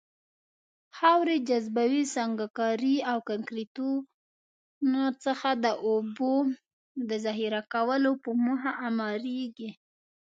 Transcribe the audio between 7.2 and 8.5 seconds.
ذخیره کولو په